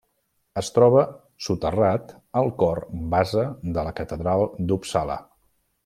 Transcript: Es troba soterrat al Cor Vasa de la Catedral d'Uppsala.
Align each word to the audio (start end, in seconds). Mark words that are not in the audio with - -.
Es 0.61 0.71
troba 0.77 1.03
soterrat 1.49 2.15
al 2.41 2.49
Cor 2.63 2.81
Vasa 3.13 3.45
de 3.79 3.85
la 3.89 3.93
Catedral 4.01 4.49
d'Uppsala. 4.73 5.21